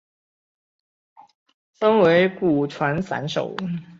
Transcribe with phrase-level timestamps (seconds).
[1.73, 3.55] 分为古传散手。